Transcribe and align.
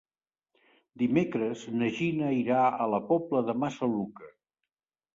Dimecres 1.01 1.67
na 1.77 1.91
Gina 1.99 2.33
irà 2.39 2.65
a 2.87 2.91
la 2.97 3.03
Pobla 3.13 3.47
de 3.53 3.59
Massaluca. 3.67 4.37